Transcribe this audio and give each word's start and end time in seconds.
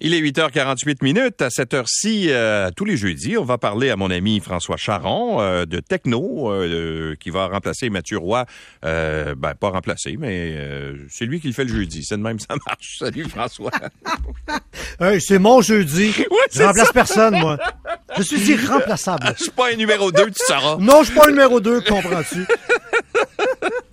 Il 0.00 0.12
est 0.12 0.20
8h48 0.20 0.96
minutes. 1.02 1.40
À 1.40 1.50
cette 1.50 1.72
heure-ci, 1.72 2.26
euh, 2.28 2.70
tous 2.74 2.84
les 2.84 2.96
jeudis, 2.96 3.38
on 3.38 3.44
va 3.44 3.58
parler 3.58 3.90
à 3.90 3.96
mon 3.96 4.10
ami 4.10 4.40
François 4.40 4.76
Charon 4.76 5.40
euh, 5.40 5.66
de 5.66 5.78
techno, 5.78 6.50
euh, 6.50 7.14
qui 7.20 7.30
va 7.30 7.46
remplacer 7.46 7.90
Mathieu 7.90 8.18
Roy. 8.18 8.44
ben, 8.82 9.54
pas 9.58 9.70
remplacer, 9.70 10.16
mais 10.18 10.58
c'est 11.08 11.26
lui 11.26 11.40
qui 11.40 11.46
le 11.46 11.52
fait 11.52 11.64
le 11.64 11.72
jeudi. 11.72 12.02
C'est 12.04 12.16
de 12.16 12.22
même, 12.22 12.38
ça 12.40 12.56
marche. 12.66 12.96
Salut, 12.98 13.28
François. 13.28 13.70
hey, 15.00 15.20
c'est 15.20 15.38
mon 15.38 15.62
jeudi. 15.62 16.12
je 16.52 16.62
remplace 16.62 16.92
personne, 16.92 17.38
moi. 17.38 17.56
Je 18.16 18.22
suis 18.22 18.50
irremplaçable. 18.50 19.32
je 19.38 19.44
suis 19.44 19.52
pas 19.52 19.72
un 19.72 19.76
numéro 19.76 20.10
2, 20.10 20.26
tu 20.26 20.44
sauras. 20.44 20.76
Non, 20.80 21.02
je 21.02 21.10
suis 21.10 21.14
pas 21.14 21.28
un 21.28 21.30
numéro 21.30 21.60
2, 21.60 21.82
comprends-tu? 21.82 22.44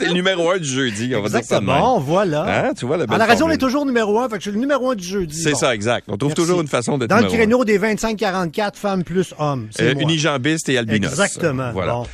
T'es 0.02 0.07
le 0.07 0.13
numéro 0.13 0.49
un 0.52 0.57
du 0.57 0.68
jeudi, 0.68 1.13
on 1.15 1.21
va 1.21 1.29
dire 1.29 1.43
ça 1.43 1.59
Bon, 1.61 1.99
voilà. 1.99 2.65
Hein, 2.65 2.73
tu 2.77 2.86
vois, 2.86 2.97
la, 2.97 3.05
la 3.05 3.25
raison, 3.25 3.45
on 3.45 3.50
est 3.50 3.57
toujours 3.57 3.86
numéro 3.86 4.20
un, 4.20 4.27
fait 4.29 4.38
que 4.38 4.43
je 4.43 4.50
suis 4.50 4.51
le 4.51 4.59
numéro 4.59 4.89
un 4.89 4.95
du 4.95 5.04
jeudi. 5.04 5.41
C'est 5.41 5.55
ça, 5.55 5.75
exact. 5.75 6.07
On 6.09 6.18
trouve 6.18 6.33
toujours 6.33 6.61
une 6.61 6.68
façon 6.68 6.97
d'être 6.97 7.09
Dans 7.09 7.20
le 7.20 7.27
créneau 7.27 7.64
des 7.65 7.78
25-44 7.79 8.75
femmes 8.75 9.04
plus 9.04 9.33
hommes. 9.37 9.69
Euh, 9.79 9.93
unijambiste 9.93 10.69
et 10.69 10.78
albinos. 10.78 11.11
Exactement. 11.11 11.71
Voilà. 11.71 11.93
Bon. 11.93 12.06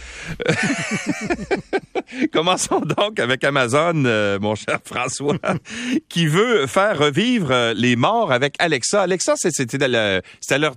Commençons 2.32 2.80
donc 2.80 3.20
avec 3.20 3.44
Amazon, 3.44 4.06
euh, 4.06 4.40
mon 4.40 4.56
cher 4.56 4.80
François, 4.84 5.38
qui 6.10 6.28
veut 6.28 6.68
faire 6.68 6.98
revivre 6.98 7.52
euh, 7.52 7.74
les 7.74 7.96
morts 7.96 8.32
avec 8.32 8.56
Alexa. 8.60 9.02
Alexa, 9.02 9.34
c'était 9.36 9.88
leur, 9.88 10.22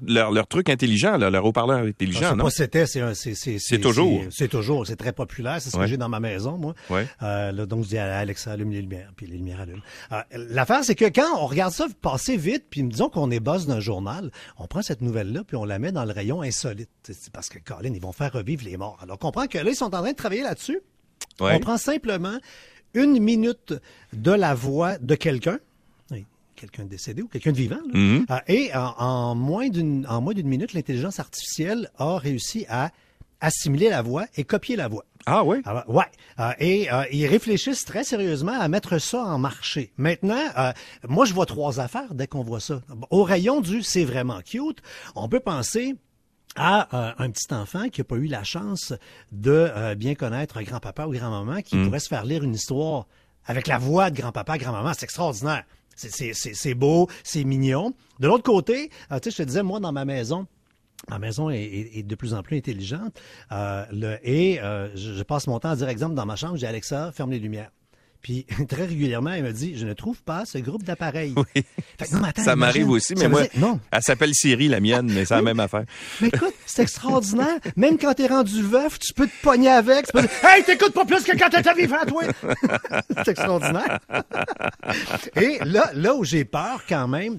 leur, 0.06 0.30
leur, 0.32 0.46
truc 0.46 0.68
intelligent, 0.68 1.16
leur 1.16 1.44
haut-parleur 1.44 1.80
intelligent, 1.80 2.34
non? 2.36 2.50
c'était, 2.50 2.86
c'est 2.86 3.14
C'est 3.14 3.78
toujours. 3.78 4.22
C'est 4.30 4.48
toujours, 4.48 4.86
c'est 4.86 4.96
très 4.96 5.12
populaire. 5.12 5.60
C'est 5.60 5.70
ce 5.70 5.76
que 5.76 5.86
j'ai 5.86 5.96
dans 5.96 6.08
ma 6.08 6.20
maison, 6.20 6.56
moi. 6.56 6.74
Ouais. 6.88 7.06
Euh, 7.22 7.52
là, 7.52 7.66
donc, 7.66 7.84
je 7.84 7.90
dis 7.90 7.98
à 7.98 8.18
Alexa, 8.18 8.52
allume 8.52 8.70
les 8.72 8.82
lumières, 8.82 9.12
puis 9.16 9.26
les 9.26 9.36
lumières 9.36 9.60
allument. 9.60 9.82
L'affaire, 10.32 10.82
c'est 10.82 10.94
que 10.94 11.06
quand 11.06 11.38
on 11.38 11.46
regarde 11.46 11.72
ça 11.72 11.86
passer 12.00 12.36
vite, 12.36 12.64
puis 12.70 12.82
disons 12.82 13.08
qu'on 13.08 13.30
est 13.30 13.40
boss 13.40 13.66
d'un 13.66 13.80
journal, 13.80 14.30
on 14.58 14.66
prend 14.66 14.82
cette 14.82 15.02
nouvelle-là, 15.02 15.42
puis 15.46 15.56
on 15.56 15.64
la 15.64 15.78
met 15.78 15.92
dans 15.92 16.04
le 16.04 16.12
rayon 16.12 16.42
insolite. 16.42 16.90
C'est 17.02 17.32
parce 17.32 17.48
que, 17.48 17.58
Colin, 17.58 17.92
ils 17.94 18.00
vont 18.00 18.12
faire 18.12 18.32
revivre 18.32 18.64
les 18.64 18.76
morts. 18.76 18.98
Alors, 19.02 19.16
on 19.16 19.18
comprend 19.18 19.46
que 19.46 19.58
là, 19.58 19.70
ils 19.70 19.76
sont 19.76 19.94
en 19.94 20.02
train 20.02 20.12
de 20.12 20.16
travailler 20.16 20.42
là-dessus. 20.42 20.80
On 21.40 21.60
prend 21.60 21.78
simplement 21.78 22.38
une 22.94 23.20
minute 23.20 23.74
de 24.12 24.32
la 24.32 24.54
voix 24.54 24.98
de 24.98 25.14
quelqu'un, 25.14 25.58
quelqu'un 26.60 26.84
décédé 26.84 27.22
ou 27.22 27.28
quelqu'un 27.28 27.52
de 27.52 27.56
vivant, 27.56 27.80
mm-hmm. 27.94 28.26
euh, 28.30 28.38
et 28.48 28.70
en, 28.74 29.34
moins 29.34 29.68
d'une 29.68 30.06
en 30.06 30.20
moins 30.20 30.34
d'une 30.34 30.48
minute, 30.48 30.74
l'intelligence 30.74 31.18
artificielle 31.18 31.90
a 31.96 32.18
réussi 32.18 32.66
à 32.68 32.90
assimiler 33.40 33.88
la 33.88 34.02
voix 34.02 34.26
et 34.36 34.44
copier 34.44 34.76
la 34.76 34.88
voix. 34.88 35.06
Ah 35.24 35.42
oui? 35.44 35.62
Ah, 35.64 35.84
ouais. 35.88 36.04
Euh, 36.38 36.52
et 36.58 36.92
euh, 36.92 37.04
ils 37.10 37.26
réfléchissent 37.26 37.86
très 37.86 38.04
sérieusement 38.04 38.52
à 38.52 38.68
mettre 38.68 38.98
ça 38.98 39.22
en 39.24 39.38
marché. 39.38 39.92
Maintenant, 39.96 40.44
moi, 41.08 41.24
je 41.24 41.32
vois 41.32 41.46
trois 41.46 41.80
affaires 41.80 42.12
dès 42.12 42.26
qu'on 42.26 42.42
voit 42.42 42.60
ça. 42.60 42.82
Au 43.10 43.22
rayon 43.22 43.62
du 43.62 43.82
c'est 43.82 44.04
vraiment 44.04 44.40
cute, 44.42 44.82
on 45.14 45.28
peut 45.28 45.40
penser 45.40 45.94
à 46.56 47.14
un 47.22 47.30
petit 47.30 47.52
enfant 47.54 47.88
qui 47.88 48.00
n'a 48.00 48.04
pas 48.04 48.16
eu 48.16 48.26
la 48.26 48.42
chance 48.42 48.92
de 49.32 49.50
euh, 49.50 49.94
bien 49.94 50.14
connaître 50.14 50.60
grand-papa 50.62 51.06
ou 51.06 51.12
grand-maman, 51.12 51.62
qui 51.62 51.76
mm. 51.76 51.84
pourrait 51.84 52.00
se 52.00 52.08
faire 52.08 52.24
lire 52.24 52.42
une 52.42 52.54
histoire 52.54 53.06
avec 53.46 53.66
la 53.66 53.78
voix 53.78 54.10
de 54.10 54.20
grand-papa, 54.20 54.58
grand-maman. 54.58 54.92
C'est 54.94 55.04
extraordinaire. 55.04 55.64
C'est 55.96 56.74
beau, 56.74 57.08
c'est 57.22 57.44
mignon. 57.44 57.94
De 58.20 58.26
l'autre 58.26 58.44
côté, 58.44 58.90
euh, 59.12 59.18
tu 59.18 59.30
sais, 59.30 59.36
je 59.36 59.42
te 59.42 59.42
disais, 59.46 59.62
moi, 59.62 59.80
dans 59.80 59.92
ma 59.92 60.04
maison, 60.04 60.46
ma 61.08 61.18
maison 61.18 61.50
est, 61.50 62.02
de 62.02 62.14
plus 62.14 62.34
en 62.34 62.42
plus 62.42 62.56
intelligente. 62.56 63.20
Euh, 63.52 63.84
le, 63.92 64.18
et 64.22 64.60
je, 64.94 65.14
je, 65.14 65.22
passe 65.22 65.46
mon 65.46 65.58
temps 65.58 65.70
à 65.70 65.76
dire, 65.76 65.88
exemple, 65.88 66.14
dans 66.14 66.26
ma 66.26 66.36
chambre, 66.36 66.56
j'ai 66.56 66.66
Alexa, 66.66 67.12
ferme 67.12 67.30
les 67.30 67.38
lumières. 67.38 67.70
Puis 68.22 68.46
très 68.68 68.86
régulièrement, 68.86 69.30
elle 69.30 69.44
me 69.44 69.52
dit 69.52 69.76
Je 69.76 69.86
ne 69.86 69.92
trouve 69.92 70.22
pas 70.22 70.44
ce 70.44 70.58
groupe 70.58 70.82
d'appareils. 70.82 71.34
Oui. 71.36 71.64
ça 72.36 72.56
m'arrive 72.56 72.90
aussi, 72.90 73.14
mais 73.14 73.28
moi, 73.28 73.42
non. 73.56 73.80
elle 73.90 74.02
s'appelle 74.02 74.34
Siri, 74.34 74.68
la 74.68 74.80
mienne, 74.80 75.10
mais 75.12 75.24
c'est 75.24 75.34
la 75.34 75.42
même 75.42 75.60
affaire. 75.60 75.84
Mais 76.20 76.28
écoute, 76.28 76.54
c'est 76.66 76.82
extraordinaire. 76.82 77.58
Même 77.76 77.98
quand 77.98 78.14
t'es 78.14 78.26
rendu 78.26 78.62
veuf, 78.62 78.98
tu 78.98 79.14
peux 79.14 79.26
te 79.26 79.42
pogner 79.42 79.70
avec. 79.70 80.06
Tu 80.06 80.12
peux 80.12 80.20
dire 80.20 80.30
Hey, 80.44 80.64
t'écoutes 80.64 80.92
pas 80.92 81.04
plus 81.04 81.22
que 81.22 81.36
quand 81.36 81.48
t'es 81.50 81.74
vivant, 81.74 82.04
toi 82.06 82.22
C'est 83.24 83.28
extraordinaire. 83.28 83.98
Et 85.36 85.58
là, 85.64 85.90
là 85.94 86.14
où 86.14 86.24
j'ai 86.24 86.44
peur 86.44 86.82
quand 86.88 87.08
même, 87.08 87.38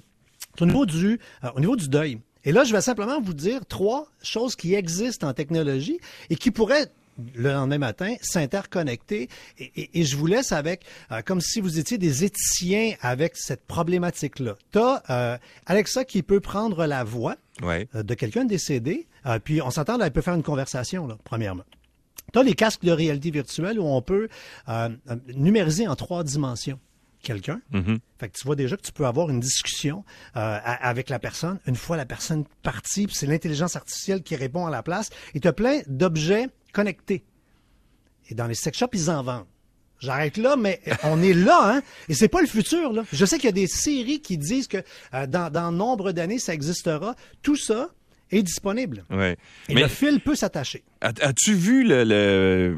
au 0.60 0.66
niveau 0.66 0.86
du, 0.86 1.20
euh, 1.44 1.50
au 1.56 1.60
niveau 1.60 1.76
du 1.76 1.88
deuil. 1.88 2.20
Et 2.44 2.52
là, 2.52 2.64
je 2.64 2.74
vais 2.74 2.82
simplement 2.82 3.22
vous 3.22 3.34
dire 3.34 3.66
trois 3.68 4.08
choses 4.24 4.56
qui 4.56 4.74
existent 4.74 5.28
en 5.28 5.34
technologie 5.34 6.00
et 6.30 6.36
qui 6.36 6.50
pourraient 6.50 6.88
le 7.36 7.52
lendemain 7.52 7.78
matin, 7.78 8.16
s'interconnecter. 8.22 9.30
Et, 9.58 10.04
je 10.04 10.16
vous 10.16 10.28
laisse 10.28 10.52
avec, 10.52 10.86
euh, 11.12 11.22
comme 11.22 11.42
si 11.42 11.62
vous 11.62 11.80
étiez 11.80 11.98
des 11.98 12.24
éthiciens 12.24 12.94
avec 13.02 13.36
cette 13.36 13.66
problématique-là. 13.66 14.56
Tu 14.72 14.80
as 14.80 15.04
euh, 15.10 15.38
Alexa 15.66 16.06
qui 16.06 16.24
peut 16.24 16.40
prendre 16.40 16.86
la 16.86 17.04
voix 17.04 17.36
euh, 17.64 17.86
de 17.94 18.14
quelqu'un 18.14 18.46
décédé, 18.46 19.08
puis 19.44 19.62
on 19.62 19.70
s'entend, 19.70 20.00
elle 20.00 20.12
peut 20.12 20.22
faire 20.22 20.36
une 20.36 20.44
conversation, 20.44 21.08
là, 21.08 21.18
premièrement. 21.24 21.64
Tu 22.34 22.40
as 22.40 22.44
les 22.44 22.54
casques 22.54 22.84
de 22.84 22.92
réalité 22.92 23.30
virtuelle 23.30 23.80
où 23.80 23.86
on 23.86 24.02
peut 24.02 24.30
numériser 25.36 25.88
en 25.88 25.96
trois 25.96 26.24
dimensions 26.24 26.80
quelqu'un. 27.22 27.62
Mm-hmm. 27.72 28.00
Fait 28.20 28.30
que 28.30 28.38
tu 28.38 28.46
vois 28.46 28.56
déjà 28.56 28.78
que 28.78 28.82
tu 28.82 28.92
peux 28.92 29.06
avoir 29.06 29.30
une 29.30 29.40
discussion 29.40 30.04
avec 30.34 31.10
la 31.10 31.20
personne. 31.20 31.60
Une 31.68 31.76
fois 31.76 31.98
la 31.98 32.06
personne 32.06 32.46
partie, 32.64 33.08
c'est 33.12 33.28
l'intelligence 33.28 33.76
artificielle 33.76 34.24
qui 34.24 34.36
répond 34.36 34.66
à 34.66 34.72
la 34.72 34.82
place. 34.82 35.10
Et 35.36 35.40
tu 35.40 35.48
as 35.48 35.54
plein 35.54 35.82
d'objets 35.88 36.48
connectés. 36.72 37.24
Et 38.30 38.36
dans 38.36 38.48
les 38.48 38.56
sex 38.56 38.78
shops, 38.78 38.90
ils 38.94 39.10
en 39.10 39.24
vendent. 39.24 39.46
J'arrête 40.00 40.38
là, 40.38 40.56
mais 40.56 40.82
on 41.04 41.22
est 41.22 41.34
là, 41.34 41.76
hein? 41.76 41.82
Et 42.10 42.16
c'est 42.16 42.28
pas 42.28 42.42
le 42.42 42.48
futur, 42.48 42.92
là. 42.92 43.04
Je 43.14 43.24
sais 43.24 43.36
qu'il 43.38 43.46
y 43.46 43.50
a 43.50 43.52
des 43.52 43.68
séries 43.68 44.22
qui 44.22 44.38
disent 44.38 44.68
que 44.68 44.84
euh, 45.14 45.28
dans, 45.28 45.52
dans 45.52 45.72
nombre 45.72 46.12
d'années, 46.12 46.40
ça 46.40 46.54
existera. 46.54 47.16
Tout 47.44 47.56
ça 47.56 47.90
est 48.32 48.42
disponible. 48.42 49.06
Ouais. 49.12 49.38
Et 49.70 49.76
le 49.76 49.88
fil 49.88 50.20
peut 50.20 50.36
s'attacher. 50.36 50.84
As-tu 51.02 51.56
vu 51.56 51.84
le, 51.84 52.78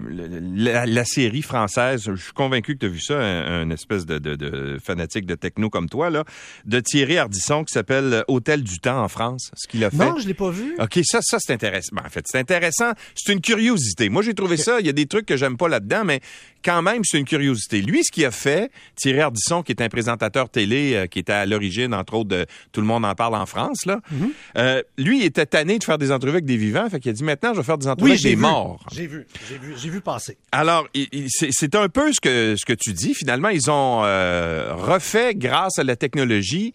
la, 0.56 1.04
série 1.04 1.42
française, 1.42 2.04
je 2.06 2.16
suis 2.16 2.32
convaincu 2.32 2.76
que 2.76 2.80
tu 2.80 2.86
as 2.86 2.90
vu 2.90 3.02
ça, 3.02 3.20
un, 3.20 3.70
espèce 3.70 4.06
de, 4.06 4.18
de, 4.18 4.78
fanatique 4.82 5.26
de 5.26 5.36
techno 5.36 5.70
comme 5.70 5.90
toi, 5.90 6.10
là, 6.10 6.24
de 6.64 6.80
Thierry 6.80 7.18
Ardisson 7.18 7.66
qui 7.66 7.74
s'appelle 7.74 8.24
Hôtel 8.30 8.64
du 8.64 8.80
Temps 8.80 9.04
en 9.04 9.10
France, 9.10 9.52
ce 9.56 9.68
qu'il 9.68 9.84
a 9.84 9.90
fait. 9.90 9.98
Non, 9.98 10.18
je 10.20 10.28
l'ai 10.28 10.34
pas 10.34 10.50
vu. 10.50 10.76
OK, 10.80 11.00
ça, 11.04 11.20
ça 11.22 11.38
c'est 11.42 11.52
intéressant. 11.52 11.90
Ben, 11.92 12.04
en 12.06 12.10
fait, 12.10 12.24
c'est 12.26 12.40
intéressant. 12.40 12.94
C'est 13.14 13.34
une 13.34 13.42
curiosité. 13.42 14.08
Moi, 14.08 14.22
j'ai 14.22 14.34
trouvé 14.34 14.56
ça, 14.56 14.80
il 14.80 14.86
y 14.86 14.90
a 14.90 14.94
des 14.94 15.06
trucs 15.06 15.26
que 15.26 15.36
j'aime 15.36 15.58
pas 15.58 15.68
là-dedans, 15.68 16.06
mais 16.06 16.22
quand 16.64 16.82
même, 16.82 17.02
c'est 17.04 17.20
une 17.20 17.26
curiosité. 17.26 17.82
Lui, 17.82 18.06
ce 18.06 18.12
qu'il 18.12 18.24
a 18.24 18.32
fait, 18.32 18.72
Thierry 18.96 19.20
Ardisson, 19.20 19.64
qui 19.64 19.74
est 19.74 19.82
un 19.82 19.90
présentateur 19.90 20.50
télé, 20.50 20.94
euh, 20.94 21.08
qui 21.08 21.20
était 21.20 21.34
à 21.34 21.46
l'origine, 21.46 21.94
entre 21.94 22.14
autres, 22.14 22.30
de 22.30 22.46
Tout 22.72 22.80
le 22.80 22.88
monde 22.88 23.04
en 23.04 23.16
parle 23.16 23.36
en 23.36 23.46
France, 23.46 23.86
là, 23.86 24.00
mm-hmm. 24.14 24.30
euh, 24.60 24.82
lui, 24.98 25.20
il 25.20 25.26
était 25.26 25.46
tanné 25.46 25.78
de 25.78 25.84
faire 25.84 25.98
des 25.98 26.14
entrevues 26.14 26.36
avec 26.36 26.46
des 26.46 26.56
vivants, 26.56 26.90
fait 26.90 27.02
qu'il 27.02 27.10
a 27.10 27.14
dit, 27.14 27.24
maintenant, 27.26 27.52
je 27.54 27.58
vais 27.58 27.66
faire 27.66 27.78
des 27.78 27.88
entrevues 27.88 28.13
j'ai 28.13 28.13
morts. 28.36 28.86
J'ai 28.94 29.08
vu, 29.08 29.26
j'ai 29.50 29.58
vu, 29.58 29.74
j'ai 29.78 29.90
vu 29.90 30.02
passer. 30.02 30.38
Alors, 30.52 30.88
c'est 31.30 31.76
un 31.76 31.90
peu 31.90 32.12
ce 32.14 32.20
que, 32.20 32.56
ce 32.58 32.66
que 32.66 32.74
tu 32.74 32.94
dis. 32.94 33.14
Finalement, 33.14 33.50
ils 33.50 33.70
ont 33.70 34.04
euh, 34.04 34.74
refait, 34.76 35.36
grâce 35.36 35.80
à 35.80 35.84
la 35.84 35.96
technologie, 35.96 36.74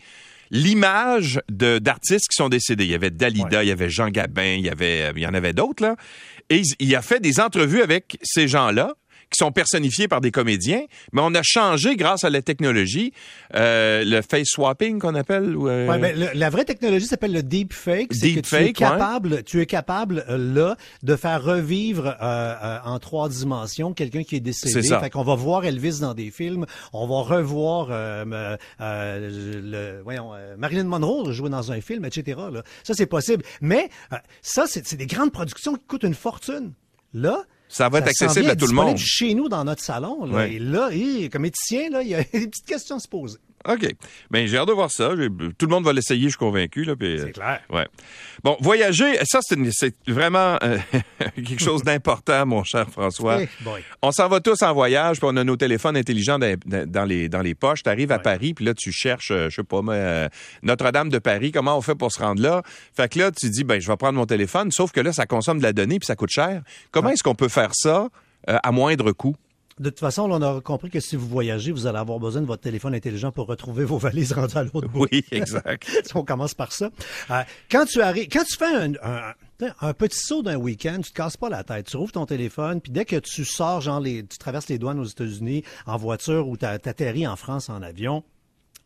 l'image 0.51 1.41
d'artistes 1.49 2.29
qui 2.31 2.37
sont 2.37 2.49
décédés. 2.49 2.85
Il 2.85 2.91
y 2.91 2.95
avait 2.95 3.11
Dalida, 3.11 3.63
il 3.65 3.69
y 3.69 3.73
avait 3.73 3.91
Jean 3.91 4.09
Gabin, 4.09 4.55
il 4.59 4.65
y 4.65 4.71
avait, 4.71 5.13
il 5.15 5.23
y 5.23 5.27
en 5.27 5.35
avait 5.35 5.53
d'autres 5.53 5.83
là. 5.83 5.97
Et 6.51 6.63
il 6.79 6.97
a 6.97 7.03
fait 7.03 7.21
des 7.21 7.41
entrevues 7.41 7.83
avec 7.83 8.19
ces 8.23 8.49
gens-là 8.49 8.95
qui 9.31 9.39
sont 9.39 9.53
personnifiés 9.53 10.09
par 10.09 10.21
des 10.21 10.31
comédiens, 10.31 10.83
mais 11.13 11.21
on 11.25 11.35
a 11.35 11.43
changé 11.43 11.97
grâce 11.97 12.25
à 12.25 12.31
la 12.31 12.43
technologie, 12.43 13.13
euh, 13.55 14.03
le 14.05 14.23
face 14.23 14.49
swapping 14.49 14.99
qu'on 14.99 15.15
appelle. 15.15 15.55
Euh... 15.57 15.87
Ouais, 15.87 15.99
ben, 15.99 16.31
la 16.33 16.51
vraie 16.51 16.65
technologie 16.65 17.07
s'appelle 17.07 17.33
le 17.33 17.43
deep 17.43 17.73
fake. 17.73 18.11
Deep 18.13 18.37
que 18.37 18.49
tu 18.49 18.57
es 18.57 18.73
capable, 18.73 19.43
tu 19.45 19.61
es 19.61 19.67
capable 19.67 20.25
euh, 20.29 20.39
là 20.39 20.77
de 21.03 21.17
faire 21.17 21.43
revivre 21.43 22.17
euh, 22.21 22.79
en 22.85 22.99
trois 22.99 23.29
dimensions 23.29 23.93
quelqu'un 23.93 24.23
qui 24.23 24.37
est 24.37 24.41
décédé. 24.41 24.73
C'est 24.73 24.83
ça. 24.83 25.01
Fait 25.01 25.11
qu'on 25.11 25.25
va 25.25 25.35
voir 25.35 25.65
Elvis 25.65 26.01
dans 26.01 26.15
des 26.15 26.31
films, 26.31 26.67
on 26.93 27.07
va 27.07 27.37
revoir 27.37 27.89
le, 28.79 30.01
voyons, 30.03 30.31
Marilyn 30.57 30.85
Monroe 30.85 31.33
jouer 31.33 31.51
dans 31.51 31.73
un 31.73 31.81
film, 31.81 32.05
etc. 32.05 32.41
Là. 32.53 32.63
Ça 32.83 32.95
c'est 32.95 33.07
possible, 33.07 33.45
mais 33.61 33.91
ça 34.43 34.65
c'est 34.67 34.97
des 34.97 35.07
grandes 35.07 35.33
productions 35.33 35.75
qui 35.75 35.85
coûtent 35.87 36.05
une 36.05 36.15
fortune. 36.15 36.73
Là, 37.15 37.45
ça 37.69 37.89
va 37.89 37.99
être 37.99 38.09
accessible 38.09 38.51
à 38.51 38.57
tout 38.57 38.67
le 38.67 38.73
monde. 38.73 38.97
chez 38.97 39.35
nous 39.35 39.49
dans 39.49 39.65
notre 39.65 39.83
salon. 39.83 40.25
Là, 40.25 40.47
Et 40.47 40.59
là, 40.59 40.91
comme 41.31 41.45
éthicien, 41.45 41.91
là, 41.91 42.03
il 42.03 42.09
y 42.09 42.15
a 42.15 42.19
des 42.33 42.49
petites 42.49 42.67
questions 42.67 42.97
à 42.97 43.01
se 43.01 43.09
poser. 43.09 43.39
OK. 43.67 43.95
Ben, 44.31 44.47
j'ai 44.47 44.57
hâte 44.57 44.69
de 44.69 44.73
voir 44.73 44.91
ça. 44.91 45.11
Tout 45.59 45.67
le 45.67 45.71
monde 45.71 45.85
va 45.85 45.93
l'essayer, 45.93 46.25
je 46.25 46.29
suis 46.29 46.39
convaincu. 46.39 46.85
Là, 46.85 46.95
c'est 47.01 47.07
euh, 47.07 47.31
clair. 47.31 47.61
Ouais. 47.71 47.87
Bon, 48.45 48.57
voyager, 48.61 49.19
ça, 49.25 49.41
c'est 49.43 49.59
vraiment 50.07 50.59
euh, 50.63 50.79
quelque 51.35 51.61
chose 51.61 51.83
d'important, 51.83 52.47
mon 52.47 52.63
cher 52.65 52.89
François. 52.89 53.41
on 54.01 54.13
s'en 54.13 54.29
va 54.29 54.41
tous 54.41 54.63
en 54.63 54.73
voyage, 54.73 55.19
puis 55.19 55.29
on 55.31 55.37
a 55.37 55.45
nos 55.45 55.57
téléphones 55.57 55.97
intelligents 55.97 56.39
dans, 56.39 57.05
les, 57.05 57.29
dans 57.29 57.43
les 57.43 57.55
poches. 57.55 57.83
Tu 57.83 57.91
arrives 57.91 58.13
à 58.13 58.19
Paris, 58.19 58.55
puis 58.55 58.65
là, 58.65 58.75
tu 58.75 58.93
cherches, 58.93 59.33
euh, 59.33 59.51
je 59.51 59.57
sais 59.57 59.65
pas, 59.65 59.81
Notre-Dame 60.63 61.09
de 61.09 61.19
Paris, 61.19 61.51
comment 61.53 61.77
on 61.77 61.83
fait 61.83 61.97
pour 61.97 62.13
se 62.13 62.21
rendre 62.21 62.41
là? 62.41 62.63
Fait 62.95 63.09
que 63.13 63.19
là, 63.19 63.31
tu 63.33 63.51
dis, 63.51 63.65
ben, 63.65 63.81
je 63.81 63.89
vais 63.89 63.97
prendre 63.97 64.19
mon 64.19 64.27
téléphone, 64.27 64.71
sauf 64.71 64.93
que 64.93 65.01
là, 65.01 65.13
ça 65.13 65.27
consomme 65.27 65.59
de 65.59 65.65
la 65.65 65.73
donnée, 65.73 65.99
puis 65.99 66.07
ça 66.07 66.17
coûte 66.17 66.31
cher. 66.31 66.63
Comment 66.91 67.11
est-ce 67.11 67.23
qu'on 67.23 67.35
peut 67.35 67.49
faire 67.49 67.71
ça 67.75 68.09
à 68.47 68.73
moindre 68.73 69.13
coût? 69.13 69.37
De 69.81 69.91
toute 69.91 70.01
façon, 70.01 70.31
on 70.31 70.43
a 70.43 70.61
compris 70.61 70.91
que 70.91 71.01
si 71.01 71.17
vous 71.17 71.27
voyagez, 71.29 71.71
vous 71.73 71.87
allez 71.87 71.99
avoir 71.99 72.19
besoin 72.19 72.43
de 72.43 72.47
votre 72.47 72.63
téléphone 72.63 72.95
intelligent 72.95 73.31
pour 73.31 73.47
retrouver 73.47 73.85
vos 73.85 73.99
valises 73.99 74.33
rendues 74.33 74.57
à 74.57 74.65
l'autre 74.65 74.89
bout. 74.89 75.07
Oui, 75.11 75.25
exact. 75.31 75.89
on 76.15 76.25
commence 76.25 76.55
par 76.55 76.73
ça. 76.73 76.91
Euh, 77.31 77.43
quand 77.71 77.85
tu 77.87 78.01
arrives, 78.01 78.29
quand 78.31 78.45
tu 78.45 78.57
fais 78.57 78.75
un, 78.75 78.93
un, 79.03 79.35
un 79.81 79.95
petit 79.95 80.19
saut 80.19 80.43
d'un 80.43 80.57
week-end, 80.57 81.01
tu 81.03 81.11
te 81.11 81.17
casses 81.17 81.37
pas 81.37 81.49
la 81.49 81.65
tête. 81.65 81.87
Tu 81.87 81.97
rouvres 81.97 82.13
ton 82.13 82.27
téléphone, 82.27 82.81
puis 82.81 82.93
dès 82.93 83.05
que 83.05 83.17
tu 83.17 83.45
sors, 83.45 83.81
genre, 83.81 84.01
les, 84.01 84.25
tu 84.27 84.39
traverses 84.39 84.69
les 84.69 84.79
douanes 84.79 84.99
aux 84.99 85.05
États-Unis 85.05 85.65
en 85.87 85.97
voiture 85.97 86.49
ou 86.49 86.57
tu 86.57 86.65
atterris 86.65 87.27
en 87.27 87.37
France 87.37 87.69
en 87.69 87.83
avion, 87.83 88.25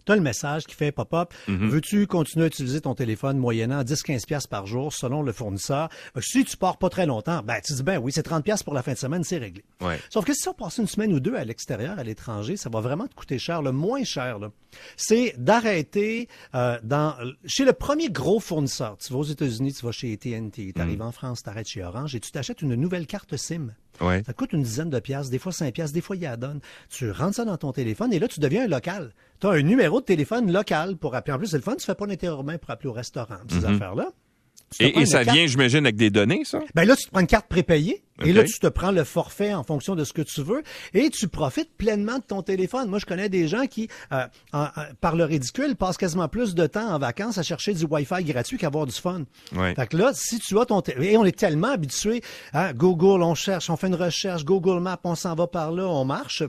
tu 0.04 0.12
as 0.12 0.16
le 0.16 0.22
message 0.22 0.64
qui 0.64 0.74
fait 0.74 0.92
pop-up. 0.92 1.32
Mhm. 1.48 1.68
Veux-tu 1.68 2.06
continuer 2.06 2.44
à 2.44 2.48
utiliser 2.48 2.80
ton 2.80 2.94
téléphone 2.94 3.38
moyennant 3.38 3.82
10-15 3.82 4.26
pièces 4.26 4.46
par 4.46 4.66
jour 4.66 4.92
selon 4.92 5.22
le 5.22 5.32
fournisseur? 5.32 5.88
Que 6.14 6.20
si 6.20 6.44
tu 6.44 6.56
pars 6.56 6.78
pas 6.78 6.88
très 6.88 7.06
longtemps, 7.06 7.42
ben, 7.42 7.60
tu 7.64 7.72
dis, 7.72 7.82
ben 7.82 7.98
oui, 7.98 8.12
c'est 8.12 8.22
30 8.22 8.44
pièces 8.44 8.62
pour 8.62 8.74
la 8.74 8.82
fin 8.82 8.92
de 8.92 8.98
semaine, 8.98 9.24
c'est 9.24 9.38
réglé. 9.38 9.64
Ouais. 9.80 9.98
Sauf 10.10 10.24
que 10.24 10.34
si 10.34 10.42
ça 10.42 10.52
passe 10.52 10.78
une 10.78 10.86
semaine 10.86 11.12
ou 11.12 11.20
deux 11.20 11.34
à 11.34 11.44
l'extérieur, 11.44 11.98
à 11.98 12.02
l'étranger, 12.02 12.56
ça 12.56 12.70
va 12.70 12.80
vraiment 12.80 13.06
te 13.06 13.14
coûter 13.14 13.38
cher. 13.38 13.62
Le 13.62 13.72
moins 13.72 14.04
cher, 14.04 14.38
là, 14.38 14.50
c'est 14.96 15.34
d'arrêter 15.38 16.28
euh, 16.54 16.78
dans 16.82 17.14
chez 17.46 17.64
le 17.64 17.72
premier 17.72 18.08
gros 18.08 18.40
fournisseur. 18.40 18.96
Tu 18.98 19.12
vas 19.12 19.18
aux 19.18 19.24
États-Unis, 19.24 19.72
tu 19.72 19.84
vas 19.84 19.92
chez 19.92 20.12
AT&T, 20.12 20.72
tu 20.74 20.80
arrives 20.80 21.02
en 21.02 21.12
France, 21.12 21.42
tu 21.42 21.50
arrêtes 21.50 21.68
chez 21.68 21.82
Orange 21.82 22.14
et 22.14 22.20
tu 22.20 22.30
t'achètes 22.30 22.62
une 22.62 22.74
nouvelle 22.74 23.06
carte 23.06 23.36
SIM. 23.36 23.72
Ouais. 24.00 24.22
Ça 24.24 24.32
coûte 24.32 24.52
une 24.52 24.62
dizaine 24.62 24.90
de 24.90 24.98
piastres, 24.98 25.30
des 25.30 25.38
fois 25.38 25.52
cinq 25.52 25.74
piastres, 25.74 25.94
des 25.94 26.00
fois 26.00 26.16
il 26.16 26.22
y 26.22 26.26
a 26.26 26.36
donne. 26.36 26.60
Tu 26.88 27.10
rentres 27.10 27.36
ça 27.36 27.44
dans 27.44 27.56
ton 27.56 27.72
téléphone 27.72 28.12
et 28.12 28.18
là, 28.18 28.28
tu 28.28 28.40
deviens 28.40 28.64
un 28.64 28.68
local. 28.68 29.12
Tu 29.40 29.46
as 29.46 29.50
un 29.50 29.62
numéro 29.62 30.00
de 30.00 30.06
téléphone 30.06 30.52
local 30.52 30.96
pour 30.96 31.14
appeler. 31.14 31.34
En 31.34 31.38
plus, 31.38 31.48
c'est 31.48 31.56
le 31.56 31.62
fun, 31.62 31.76
tu 31.76 31.84
fais 31.86 31.94
pas 31.94 32.06
d'interurbain 32.06 32.58
pour 32.58 32.70
appeler 32.70 32.88
au 32.88 32.92
restaurant, 32.92 33.38
ces 33.48 33.64
affaires-là. 33.64 34.06
Tu 34.06 34.10
te 34.10 34.31
Et, 34.80 34.98
et 35.00 35.06
ça 35.06 35.24
carte- 35.24 35.36
vient, 35.36 35.46
j'imagine, 35.46 35.84
avec 35.86 35.96
des 35.96 36.10
données, 36.10 36.42
ça? 36.44 36.60
ben 36.74 36.84
là, 36.84 36.96
tu 36.96 37.06
te 37.06 37.10
prends 37.10 37.20
une 37.20 37.26
carte 37.26 37.48
prépayée 37.48 38.02
et 38.24 38.32
là, 38.32 38.44
tu 38.44 38.58
te 38.60 38.68
prends 38.68 38.92
le 38.92 39.02
forfait 39.04 39.52
en 39.52 39.64
fonction 39.64 39.96
de 39.96 40.04
ce 40.04 40.12
que 40.12 40.22
tu 40.22 40.42
veux 40.42 40.62
et 40.94 41.10
tu 41.10 41.26
profites 41.28 41.70
pleinement 41.76 42.18
de 42.18 42.22
ton 42.22 42.42
téléphone. 42.42 42.88
Moi, 42.88 42.98
je 43.00 43.06
connais 43.06 43.28
des 43.28 43.48
gens 43.48 43.66
qui, 43.66 43.88
euh, 44.12 44.26
en- 44.52 44.64
en- 44.64 44.68
par 45.00 45.16
le 45.16 45.24
ridicule, 45.24 45.74
passent 45.74 45.96
quasiment 45.96 46.28
plus 46.28 46.54
de 46.54 46.66
temps 46.66 46.88
en 46.94 46.98
vacances 46.98 47.38
à 47.38 47.42
chercher 47.42 47.74
du 47.74 47.84
Wi-Fi 47.84 48.22
gratuit 48.22 48.58
qu'avoir 48.58 48.86
du 48.86 48.92
fun. 48.92 49.22
Ouais. 49.56 49.74
Fait 49.74 49.86
que 49.88 49.96
là, 49.96 50.12
si 50.14 50.38
tu 50.38 50.58
as 50.60 50.66
ton... 50.66 50.80
Et 51.00 51.16
on 51.16 51.24
est 51.24 51.36
tellement 51.36 51.68
habitué, 51.72 52.22
hein, 52.52 52.72
Google, 52.74 53.22
on 53.22 53.34
cherche, 53.34 53.70
on 53.70 53.76
fait 53.76 53.88
une 53.88 53.94
recherche, 53.96 54.44
Google 54.44 54.80
Maps, 54.80 55.00
on 55.04 55.14
s'en 55.16 55.34
va 55.34 55.46
par 55.48 55.72
là, 55.72 55.88
on 55.88 56.04
marche. 56.04 56.44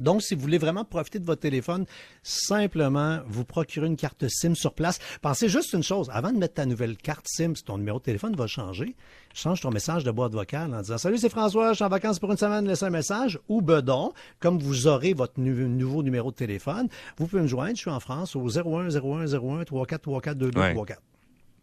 Donc, 0.00 0.22
si 0.22 0.34
vous 0.34 0.40
voulez 0.40 0.58
vraiment 0.58 0.84
profiter 0.84 1.18
de 1.18 1.24
votre 1.24 1.40
téléphone, 1.42 1.86
simplement 2.22 3.18
vous 3.26 3.44
procurer 3.44 3.86
une 3.86 3.96
carte 3.96 4.26
SIM 4.28 4.54
sur 4.54 4.72
place. 4.74 4.98
Pensez 5.22 5.48
juste 5.48 5.72
une 5.72 5.82
chose, 5.82 6.08
avant 6.12 6.32
de 6.32 6.38
mettre 6.38 6.54
ta 6.54 6.66
nouvelle 6.66 6.96
carte 6.96 7.26
SIM, 7.28 7.54
si 7.54 7.62
ton 7.64 7.78
numéro 7.78 7.98
de 7.98 8.04
téléphone 8.04 8.34
va 8.36 8.46
changer, 8.46 8.96
change 9.34 9.60
ton 9.60 9.70
message 9.70 10.04
de 10.04 10.10
boîte 10.10 10.32
vocale 10.32 10.74
en 10.74 10.80
disant 10.80 10.98
Salut, 10.98 11.18
c'est 11.18 11.28
François, 11.28 11.70
je 11.70 11.76
suis 11.76 11.84
en 11.84 11.88
vacances 11.88 12.18
pour 12.18 12.30
une 12.30 12.36
semaine, 12.38 12.66
laissez 12.66 12.84
un 12.84 12.90
message. 12.90 13.38
Ou 13.48 13.60
bedon, 13.62 14.12
comme 14.40 14.58
vous 14.58 14.86
aurez 14.86 15.12
votre 15.14 15.38
nu- 15.38 15.68
nouveau 15.68 16.02
numéro 16.02 16.30
de 16.30 16.36
téléphone, 16.36 16.88
vous 17.18 17.26
pouvez 17.26 17.42
me 17.42 17.46
joindre, 17.48 17.74
je 17.76 17.80
suis 17.82 17.90
en 17.90 18.00
France, 18.00 18.36
au 18.36 18.48
01 18.48 18.88
01 18.96 19.26
01 19.34 19.64
34 19.64 20.02
34 20.02 20.38
22 20.38 20.58
Ouais. 20.60 20.74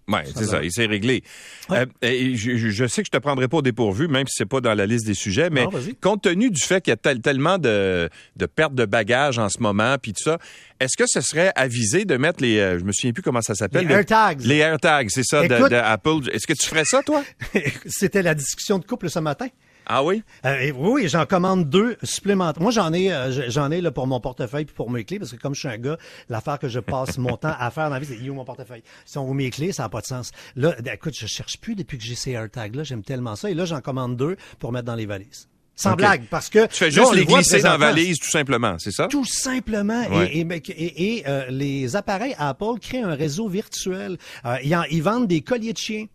34. 0.08 0.26
Oui, 0.28 0.34
c'est 0.36 0.46
ça, 0.50 0.64
et 0.64 0.70
c'est 0.70 0.86
réglé. 0.86 1.24
Euh, 1.72 1.86
je, 2.04 2.88
sais 2.88 3.02
que 3.02 3.08
je 3.08 3.12
te 3.12 3.22
prendrai 3.22 3.48
pas 3.48 3.58
au 3.58 3.62
dépourvu, 3.62 4.08
même 4.08 4.26
si 4.28 4.36
c'est 4.38 4.46
pas 4.46 4.62
dans 4.62 4.74
la 4.74 4.86
liste 4.86 5.06
des 5.06 5.14
sujets, 5.14 5.50
mais 5.50 5.66
Non, 5.66 5.72
compte 6.02 6.24
tenu 6.24 6.50
du 6.50 6.62
fait 6.62 6.82
qu'il 6.82 6.92
y 6.92 6.94
a 6.94 6.98
tel- 6.98 7.20
tellement 7.22 7.58
de, 7.58 8.10
de 8.36 8.46
pertes 8.46 8.74
de 8.76 8.86
bagages 8.86 9.38
en 9.40 9.50
ce 9.50 9.60
moment, 9.60 9.98
puis 10.02 10.14
tout 10.14 10.24
ça, 10.24 10.38
est-ce 10.80 10.96
que 10.98 11.04
ce 11.08 11.22
serait 11.22 11.52
avisé 11.56 12.06
de 12.06 12.16
mettre 12.18 12.42
les, 12.42 12.58
euh, 12.60 12.80
je 12.80 12.84
me 12.86 12.92
souviens 12.92 13.12
plus 13.12 13.24
comment 13.24 13.42
ça 13.42 13.56
s'appelle, 13.56 13.82
Les 13.84 13.90
le- 13.94 14.00
AirTags. 14.00 14.42
les 14.42 14.58
AirTags, 14.58 15.10
c'est 15.10 15.24
ça, 15.26 15.46
de, 15.48 15.54
Écoute- 15.54 15.72
de 15.72 15.76
Apple. 15.76 16.30
Est-ce 16.32 16.48
que 16.48 16.54
tu 16.54 16.66
ferais 16.68 16.86
ça, 16.86 17.02
toi? 17.04 17.24
C'était 17.86 18.22
la 18.22 18.34
discussion 18.34 18.80
de 18.80 18.86
couple 18.86 19.10
ce 19.10 19.20
matin. 19.20 19.48
Ah 19.90 20.04
oui? 20.04 20.22
Euh, 20.46 20.60
et 20.60 20.72
oui, 20.74 21.08
j'en 21.08 21.26
commande 21.26 21.70
deux 21.70 21.96
supplémentaires. 22.04 22.62
Moi, 22.62 22.72
j'en 22.72 22.92
ai, 22.94 23.12
euh, 23.14 23.50
j'en 23.50 23.72
ai 23.72 23.80
là 23.80 23.90
pour 23.92 24.06
mon 24.06 24.20
portefeuille 24.20 24.66
puis 24.66 24.76
pour 24.76 24.92
mes 24.92 25.06
clés 25.06 25.18
parce 25.18 25.32
que 25.32 25.38
comme 25.38 25.56
je 25.56 25.60
suis 25.62 25.70
un 25.70 25.78
gars, 25.78 25.98
l'affaire 26.30 26.60
que 26.60 26.68
je 26.68 26.80
passe 26.80 27.18
mon 27.18 27.38
temps 27.38 27.54
à 27.58 27.72
faire 27.72 27.86
dans 27.88 27.94
la 27.96 28.00
vie, 28.00 28.06
c'est 28.06 28.18
il 28.18 28.26
est 28.28 28.30
où 28.30 28.34
mon 28.36 28.44
portefeuille? 28.46 28.84
Si 29.06 29.18
on 29.18 29.24
voit 29.26 29.34
mes 29.36 29.50
clés, 29.50 29.72
ça 29.72 29.84
n'a 29.84 29.90
pas 29.90 30.02
de 30.02 30.06
sens. 30.06 30.32
Là, 30.58 30.76
écoute, 30.94 31.16
je 31.18 31.26
cherche 31.26 31.58
plus 31.60 31.76
depuis 31.76 31.98
que 31.98 32.04
j'ai 32.04 32.16
ces 32.16 32.32
AirTags 32.32 32.76
là. 32.76 32.84
J'aime 32.84 33.04
tellement 33.04 33.36
ça 33.38 33.50
et 33.50 33.54
là, 33.54 33.64
j'en 33.66 33.80
commande 33.82 34.18
deux 34.18 34.36
pour 34.60 34.72
mettre 34.74 34.86
dans 34.86 34.96
les 34.96 35.06
valises. 35.06 35.48
Sans 35.80 35.92
blague, 35.96 36.24
parce 36.32 36.50
que 36.50 36.66
Tu 36.66 36.74
fais 36.76 36.90
juste 36.92 37.14
les 37.14 37.24
glisser 37.26 37.62
dans 37.62 37.70
la 37.70 37.78
valise, 37.78 38.18
tout 38.18 38.32
simplement, 38.32 38.78
c'est 38.80 38.90
ça? 38.92 39.06
Tout 39.08 39.26
simplement. 39.26 40.08
Ouais. 40.10 40.32
Et, 40.34 40.40
et, 40.40 40.44
mais- 40.44 40.58
et- 40.70 41.18
et, 41.20 41.24
euh, 41.28 41.46
les 41.50 41.96
appareils 41.96 42.36
Apple 42.40 42.80
créent 42.82 43.04
un 43.04 43.14
réseau 43.14 43.48
virtuel. 43.48 44.18
Euh, 44.46 44.58
ils, 44.64 44.76
en- 44.76 44.86
ils 44.90 45.04
vendent 45.04 45.28
des 45.28 45.42
colliers 45.42 45.74
de 45.74 45.78
chiens. 45.78 46.06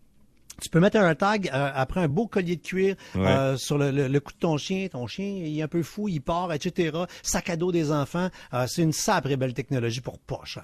Tu 0.61 0.69
peux 0.69 0.79
mettre 0.79 0.97
un 0.97 1.15
tag 1.15 1.49
euh, 1.53 1.71
après 1.73 2.01
un 2.01 2.07
beau 2.07 2.27
collier 2.27 2.55
de 2.55 2.61
cuir 2.61 2.95
Ouais. 3.15 3.27
euh, 3.27 3.57
sur 3.57 3.77
le, 3.77 3.91
le- 3.91 4.07
le 4.07 4.19
cou 4.19 4.31
de 4.33 4.37
ton 4.37 4.57
chien. 4.57 4.87
Ton 4.89 5.07
chien, 5.07 5.25
il 5.25 5.57
est 5.59 5.61
un 5.63 5.67
peu 5.67 5.83
fou, 5.83 6.07
il 6.09 6.21
part, 6.21 6.53
etc. 6.53 6.97
Sac 7.21 7.49
à 7.49 7.55
dos 7.55 7.71
des 7.71 7.91
enfants. 7.91 8.29
Euh, 8.53 8.65
c'est 8.67 8.83
une 8.83 8.93
sacrée 8.93 9.35
belle 9.37 9.53
technologie 9.53 10.01
pour 10.01 10.19
pas 10.19 10.41
cher. 10.45 10.63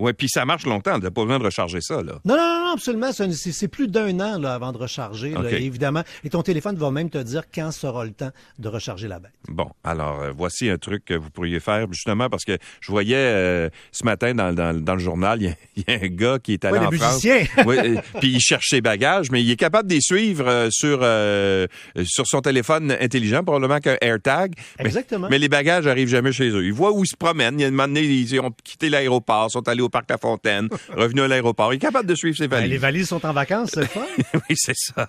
Ouais, 0.00 0.12
puis 0.12 0.28
ça 0.28 0.44
marche 0.44 0.64
longtemps, 0.66 0.98
t'as 0.98 1.10
pas 1.10 1.22
besoin 1.22 1.38
de 1.38 1.44
recharger 1.44 1.80
ça, 1.80 2.02
là. 2.02 2.14
Non, 2.24 2.36
non, 2.36 2.64
non, 2.64 2.72
absolument. 2.72 3.10
C'est, 3.12 3.68
plus 3.68 3.86
d'un 3.88 4.18
an 4.20 4.38
là, 4.38 4.54
avant 4.54 4.72
de 4.72 4.78
recharger, 4.78 5.30
là, 5.30 5.50
évidemment. 5.52 6.02
Et 6.24 6.30
ton 6.30 6.42
téléphone 6.42 6.74
va 6.76 6.90
même 6.90 7.10
te 7.10 7.18
dire 7.18 7.42
quand 7.54 7.70
sera 7.70 8.04
le 8.04 8.10
temps 8.12 8.30
de 8.58 8.68
recharger 8.68 9.06
la 9.08 9.18
bête. 9.20 9.30
Bon, 9.48 9.68
alors 9.84 10.20
euh, 10.22 10.32
voici 10.36 10.68
un 10.70 10.78
truc 10.78 11.04
que 11.04 11.14
vous 11.14 11.30
pourriez 11.30 11.60
faire 11.60 11.86
justement 11.92 12.28
parce 12.28 12.44
que 12.44 12.56
je 12.80 12.90
voyais 12.90 13.14
euh, 13.16 13.68
ce 13.92 14.04
matin 14.04 14.34
dans, 14.34 14.52
dans- 14.54 14.74
dans 14.80 14.94
le 14.94 15.00
journal, 15.00 15.40
il 15.42 15.48
y, 15.48 15.50
a- 15.50 15.54
il 15.76 15.84
y 15.86 15.90
a 15.92 15.94
un 16.04 16.08
gars 16.08 16.38
qui 16.42 16.54
est 16.54 16.64
allé 16.64 16.78
Ouais, 16.78 16.86
en 16.86 16.90
France. 16.92 17.24
Oui, 17.66 17.76
euh, 17.78 17.96
puis 18.20 18.30
il 18.32 18.40
cherche 18.40 18.66
ses 18.70 18.80
bagages, 18.80 19.30
mais 19.30 19.42
il 19.42 19.50
est 19.50 19.56
capable 19.56 19.88
de 19.88 19.94
les 19.94 20.00
suivre 20.00 20.46
euh, 20.48 20.68
sur 20.70 21.00
euh, 21.02 21.66
sur 22.04 22.26
son 22.26 22.40
téléphone 22.40 22.96
intelligent, 23.00 23.42
probablement 23.44 23.80
qu'un 23.80 23.96
AirTag. 24.00 24.54
Mais- 24.78 24.86
Exactement. 24.86 25.28
Mais, 25.30 25.38
les 25.38 25.48
bagages 25.50 25.86
arrivent 25.86 26.08
jamais 26.08 26.32
chez 26.32 26.48
eux. 26.48 26.64
Ils 26.64 26.72
voient 26.72 26.92
où 26.92 27.04
ils 27.04 27.08
se 27.08 27.16
promènent. 27.16 27.58
Il 27.58 27.62
y 27.62 27.64
a 27.64 27.68
un 27.68 27.70
moment 27.70 27.86
donné, 27.88 28.02
ils 28.02 28.40
ont 28.40 28.50
quitté 28.64 28.88
l'aéroport, 28.88 29.50
sont 29.50 29.68
allés 29.68 29.82
au 29.82 29.89
parc 29.90 30.08
La 30.10 30.18
Fontaine, 30.18 30.68
revenus 30.96 31.24
à 31.24 31.28
l'aéroport. 31.28 31.72
Il 31.72 31.76
est 31.76 31.80
capable 31.80 32.08
de 32.08 32.14
suivre 32.14 32.36
ses 32.36 32.48
Ben, 32.48 32.56
valises. 32.56 32.70
les 32.70 32.78
valises 32.78 33.08
sont 33.08 33.24
en 33.26 33.32
vacances, 33.32 33.70
c'est 33.74 33.86
fun. 33.86 34.00
oui, 34.34 34.56
c'est 34.56 34.76
ça. 34.76 35.08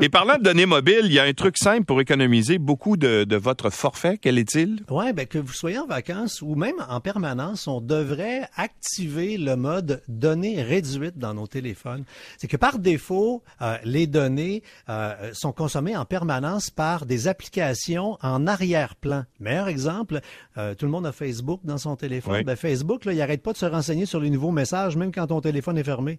Et 0.00 0.08
parlant 0.08 0.36
de 0.36 0.42
données 0.42 0.66
mobiles, 0.66 1.02
il 1.06 1.12
y 1.12 1.18
a 1.18 1.24
un 1.24 1.32
truc 1.32 1.56
simple 1.58 1.84
pour 1.84 2.00
économiser 2.00 2.58
beaucoup 2.58 2.96
de, 2.96 3.24
de 3.24 3.36
votre 3.36 3.70
forfait. 3.70 4.18
Quel 4.20 4.38
est-il? 4.38 4.82
Ouais, 4.90 5.12
ben 5.12 5.26
que 5.26 5.38
vous 5.38 5.52
soyez 5.52 5.78
en 5.78 5.86
vacances 5.86 6.42
ou 6.42 6.54
même 6.54 6.76
en 6.88 7.00
permanence, 7.00 7.66
on 7.66 7.80
devrait 7.80 8.48
activer 8.56 9.36
le 9.36 9.56
mode 9.56 10.02
données 10.08 10.62
réduites 10.62 11.18
dans 11.18 11.34
nos 11.34 11.46
téléphones. 11.46 12.04
C'est 12.38 12.48
que 12.48 12.56
par 12.56 12.78
défaut, 12.78 13.42
euh, 13.62 13.76
les 13.84 14.06
données 14.06 14.62
euh, 14.88 15.30
sont 15.32 15.52
consommées 15.52 15.96
en 15.96 16.04
permanence 16.04 16.70
par 16.70 17.06
des 17.06 17.28
applications 17.28 18.18
en 18.22 18.46
arrière-plan. 18.46 19.24
Meilleur 19.38 19.68
exemple, 19.68 20.20
euh, 20.56 20.74
tout 20.74 20.86
le 20.86 20.90
monde 20.92 21.06
a 21.06 21.12
Facebook 21.12 21.60
dans 21.64 21.78
son 21.78 21.96
téléphone. 21.96 22.34
Oui. 22.36 22.44
Ben, 22.44 22.56
Facebook, 22.56 23.04
là, 23.04 23.12
il 23.12 23.20
arrête 23.22 23.42
pas 23.42 23.52
de 23.52 23.58
se 23.58 23.66
renseigner 23.66 24.06
sur 24.10 24.20
les 24.20 24.28
nouveaux 24.30 24.50
messages, 24.50 24.96
même 24.96 25.12
quand 25.12 25.28
ton 25.28 25.40
téléphone 25.40 25.78
est 25.78 25.84
fermé. 25.84 26.18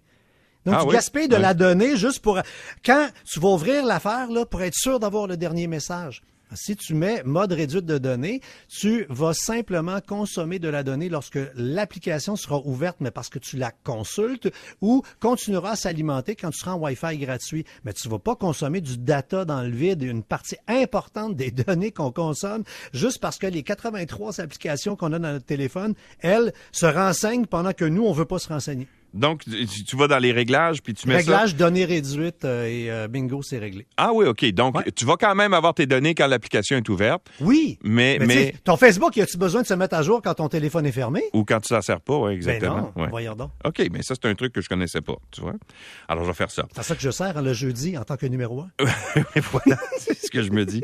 Donc, 0.66 0.76
Ah 0.78 0.81
tu 0.81 0.88
oui? 0.88 0.94
gaspilles 0.94 1.28
de 1.28 1.36
la 1.36 1.54
donnée 1.54 1.98
juste 1.98 2.19
pour... 2.19 2.40
Quand 2.86 3.07
tu 3.26 3.40
vas 3.40 3.50
ouvrir 3.50 3.86
l'affaire, 3.86 4.30
là, 4.31 4.45
pour 4.45 4.62
être 4.62 4.76
sûr 4.76 5.00
d'avoir 5.00 5.28
le 5.28 5.38
dernier 5.38 5.68
message. 5.68 6.21
Si 6.54 6.76
tu 6.76 6.94
mets 6.94 7.24
mode 7.24 7.54
réduite 7.54 7.86
de 7.86 7.98
données, 7.98 8.42
tu 8.68 9.06
vas 9.10 9.34
simplement 9.34 10.00
consommer 10.06 10.60
de 10.60 10.68
la 10.68 10.84
donnée 10.84 11.08
lorsque 11.08 11.40
l'application 11.56 12.36
sera 12.36 12.60
ouverte, 12.66 12.98
mais 13.00 13.12
parce 13.12 13.30
que 13.30 13.40
tu 13.40 13.58
la 13.58 13.72
consultes, 13.72 14.52
ou 14.81 15.02
continuera 15.20 15.72
à 15.72 15.76
s'alimenter 15.76 16.36
quand 16.36 16.50
tu 16.50 16.60
seras 16.60 16.74
en 16.74 16.80
Wi-Fi 16.80 17.18
gratuit. 17.18 17.66
Mais 17.86 17.94
tu 17.94 18.10
vas 18.10 18.20
pas 18.20 18.36
consommer 18.36 18.81
du 18.81 18.98
data 18.98 19.46
dans 19.46 19.62
le 19.62 19.70
vide, 19.70 20.04
une 20.04 20.24
partie 20.24 20.58
importante 20.68 21.36
des 21.36 21.52
données 21.52 21.92
qu'on 21.92 22.12
consomme, 22.12 22.64
juste 22.94 23.20
parce 23.20 23.38
que 23.38 23.48
les 23.48 23.64
83 23.64 24.42
applications 24.42 24.96
qu'on 24.96 25.14
a 25.14 25.20
dans 25.20 25.31
notre 25.34 25.46
téléphone, 25.46 25.94
elles, 26.20 26.54
se 26.72 26.86
renseignent 26.86 27.46
pendant 27.46 27.74
que 27.74 27.86
nous, 27.86 28.04
on 28.04 28.12
veut 28.12 28.26
pas 28.26 28.40
se 28.40 28.50
renseigner. 28.50 28.88
Donc, 29.13 29.44
tu, 29.44 29.83
tu 29.83 29.95
vas 29.97 30.07
dans 30.07 30.19
les 30.19 30.31
réglages, 30.31 30.81
puis 30.81 30.94
tu 30.94 31.07
mets 31.07 31.15
ça... 31.15 31.19
Réglage 31.19 31.56
données 31.56 31.85
réduites 31.85 32.45
euh, 32.45 32.65
et 32.65 32.89
euh, 32.89 33.07
bingo, 33.07 33.41
c'est 33.41 33.57
réglé. 33.57 33.85
Ah 33.97 34.11
oui, 34.13 34.25
OK. 34.25 34.45
Donc, 34.53 34.75
Ouais. 34.77 34.91
tu 34.95 35.03
vas 35.06 35.18
quand 35.18 35.35
même 35.35 35.53
avoir 35.53 35.73
tes 35.73 35.85
données 35.85 36.15
quand 36.15 36.27
l'application 36.27 36.77
est 36.77 36.87
ouverte, 36.89 37.30
Oui. 37.41 37.77
mais... 37.83 38.18
Mais, 38.21 38.53
ton 38.63 38.77
Facebook, 38.77 39.15
y 39.18 39.21
a-tu 39.21 39.37
besoin 39.37 39.61
de 39.63 39.68
se 39.68 39.73
mettre 39.73 39.95
à 39.95 40.01
jour 40.03 40.21
quand 40.23 40.33
ton 40.35 40.47
téléphone 40.47 40.85
est 40.85 40.91
fermé? 40.94 41.23
Ou 41.33 41.44
quand 41.44 41.59
tu 41.59 41.68
s'en 41.68 41.81
sers 41.81 41.99
pas, 41.99 42.15
oui, 42.18 42.30
Ben 42.30 42.35
exactement. 42.35 42.94
non, 42.95 43.03
Ouais. 43.03 43.09
voyons 43.09 43.35
donc. 43.35 43.51
OK, 43.65 43.81
mais 43.91 44.01
ça, 44.01 44.13
c'est 44.15 44.30
un 44.30 44.35
truc 44.35 44.53
que 44.53 44.61
je 44.61 44.69
connaissais 44.69 45.01
pas, 45.01 45.15
tu 45.31 45.41
vois. 45.41 45.53
Alors, 46.07 46.23
je 46.23 46.30
vais 46.30 46.35
faire 46.35 46.51
ça. 46.51 46.65
C'est 46.75 46.83
ça 46.83 46.95
que 46.95 47.01
je 47.01 47.11
sers 47.11 47.37
hein, 47.37 47.41
le 47.41 47.53
jeudi 47.53 47.97
en 47.97 48.03
tant 48.03 48.15
que 48.18 48.25
numéro 48.27 48.61
un. 48.61 48.69
Voilà, 49.51 49.77
c'est 49.97 50.18
ce 50.18 50.31
que 50.31 50.41
je 50.44 50.51
me 50.51 50.65
dis. 50.65 50.81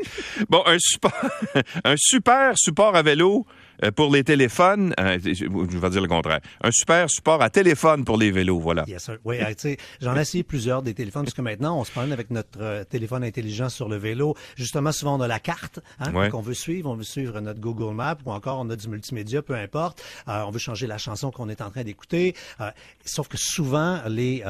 Bon, 0.50 0.62
un 0.66 0.76
support, 0.78 1.12
un 1.84 1.94
super 1.96 2.52
support 2.56 2.94
à 2.94 3.02
vélo 3.02 3.46
pour 3.94 4.12
les 4.12 4.24
téléphones. 4.24 4.94
euh, 5.00 5.18
je 5.22 5.78
vais 5.78 5.90
dire 5.90 6.02
le 6.02 6.08
contraire. 6.08 6.40
Un 6.62 6.70
super 6.70 7.08
support 7.10 7.42
à 7.42 7.50
téléphone 7.50 8.04
pour 8.04 8.16
les 8.16 8.30
vélos, 8.30 8.58
voilà. 8.58 8.84
Yes, 8.86 9.04
sir. 9.04 9.18
Oui, 9.24 9.36
euh, 9.40 9.74
j'en 10.00 10.16
ai 10.16 10.20
essayé 10.20 10.42
plusieurs 10.44 10.82
des 10.82 10.94
téléphones 10.94 11.24
parce 11.24 11.34
que 11.34 11.42
maintenant, 11.42 11.78
on 11.78 11.84
se 11.84 11.90
promène 11.90 12.12
avec 12.12 12.30
notre 12.30 12.60
euh, 12.60 12.84
téléphone 12.84 13.24
intelligent 13.24 13.68
sur 13.68 13.88
le 13.88 13.96
vélo. 13.96 14.34
Justement, 14.56 14.92
souvent, 14.92 15.16
on 15.18 15.20
a 15.20 15.28
la 15.28 15.40
carte 15.40 15.80
hein, 16.00 16.12
Ouais. 16.14 16.28
qu'on 16.30 16.40
veut 16.40 16.54
suivre. 16.54 16.90
On 16.90 16.94
veut 16.96 17.04
suivre 17.04 17.40
notre 17.40 17.60
Google 17.60 17.94
Maps 17.94 18.16
ou 18.24 18.32
encore 18.32 18.58
on 18.60 18.68
a 18.70 18.76
du 18.76 18.88
multimédia, 18.88 19.42
peu 19.42 19.54
importe. 19.54 20.02
Euh, 20.28 20.42
on 20.46 20.50
veut 20.50 20.58
changer 20.58 20.86
la 20.86 20.98
chanson 20.98 21.30
qu'on 21.30 21.48
est 21.48 21.60
en 21.60 21.70
train 21.70 21.84
d'écouter. 21.84 22.34
Euh, 22.60 22.70
sauf 23.04 23.28
que 23.28 23.36
souvent, 23.38 24.00
les... 24.08 24.42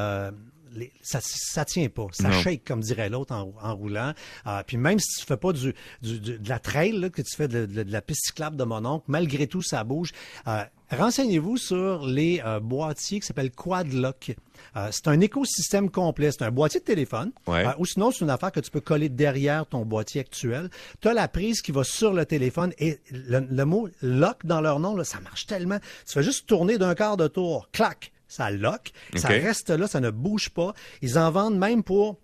les- 0.73 0.91
ça, 1.01 1.19
ça 1.21 1.65
tient 1.65 1.89
pas. 1.89 2.07
Ça 2.11 2.29
Non. 2.29 2.41
shake, 2.41 2.63
comme 2.65 2.81
dirait 2.81 3.09
l'autre 3.09 3.33
en, 3.33 3.53
en 3.61 3.75
roulant. 3.75 4.13
Euh, 4.47 4.63
puis 4.65 4.77
même 4.77 4.99
si 4.99 5.19
tu 5.21 5.25
fais 5.25 5.37
pas 5.37 5.53
du, 5.53 5.73
du- 6.01 6.19
du- 6.19 6.39
de 6.39 6.49
la 6.49 6.59
trail, 6.59 6.91
là, 6.93 7.09
que 7.09 7.21
tu 7.21 7.35
fais 7.35 7.47
de, 7.47 7.65
de- 7.65 7.83
de 7.83 7.91
la 7.91 8.01
piste 8.01 8.25
cyclable 8.27 8.55
de 8.57 8.63
mon 8.63 8.83
oncle, 8.85 9.05
malgré 9.07 9.47
tout, 9.47 9.61
ça 9.61 9.83
bouge. 9.83 10.11
Euh, 10.47 10.63
Renseignez-vous 10.91 11.57
sur 11.57 12.03
les 12.07 12.41
euh, 12.43 12.59
boîtiers 12.59 13.19
qui 13.19 13.27
s'appellent 13.27 13.51
Quadlock. 13.51 14.35
Euh, 14.75 14.87
c'est 14.91 15.07
un 15.07 15.19
écosystème 15.21 15.91
complet. 15.91 16.31
C'est 16.31 16.41
un 16.43 16.49
boîtier 16.49 16.79
de 16.79 16.85
téléphone. 16.85 17.31
Ouais. 17.45 17.63
Euh, 17.67 17.71
ou 17.77 17.85
sinon, 17.85 18.09
c'est 18.09 18.21
une 18.25 18.31
affaire 18.31 18.51
que 18.51 18.59
tu 18.59 18.71
peux 18.71 18.81
coller 18.81 19.07
derrière 19.07 19.67
ton 19.67 19.85
boîtier 19.85 20.21
actuel. 20.21 20.71
Tu 20.99 21.07
as 21.07 21.13
la 21.13 21.27
prise 21.27 21.61
qui 21.61 21.71
va 21.71 21.83
sur 21.83 22.11
le 22.11 22.25
téléphone 22.25 22.73
et 22.79 22.99
le, 23.11 23.39
le 23.41 23.65
mot 23.65 23.87
lock 24.01 24.43
dans 24.47 24.61
leur 24.61 24.79
nom, 24.79 24.95
là, 24.95 25.03
ça 25.03 25.19
marche 25.19 25.45
tellement. 25.45 25.77
Tu 26.07 26.13
fais 26.13 26.23
juste 26.23 26.47
tourner 26.47 26.79
d'un 26.79 26.95
quart 26.95 27.17
de 27.17 27.27
tour. 27.27 27.69
Clac! 27.71 28.11
Ça 28.29 28.49
lock. 28.51 28.91
Ça 29.15 29.27
reste 29.27 29.71
là, 29.71 29.87
ça 29.87 29.99
ne 29.99 30.11
bouge 30.11 30.49
pas. 30.51 30.73
Ils 31.01 31.19
en 31.19 31.29
vendent 31.31 31.57
même 31.57 31.83
pour 31.83 32.19